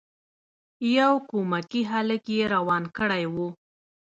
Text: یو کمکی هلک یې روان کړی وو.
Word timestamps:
یو 0.97 1.13
کمکی 1.29 1.81
هلک 1.91 2.23
یې 2.35 2.43
روان 2.55 2.83
کړی 2.97 3.23
وو. 3.33 3.47